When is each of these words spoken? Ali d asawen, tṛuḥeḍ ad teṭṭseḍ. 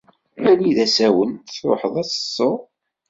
Ali 0.49 0.71
d 0.75 0.77
asawen, 0.85 1.31
tṛuḥeḍ 1.33 1.93
ad 2.01 2.07
teṭṭseḍ. 2.07 2.55